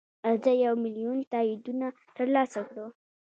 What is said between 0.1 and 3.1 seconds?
راځه یو میلیون تاییدونه ترلاسه کړو.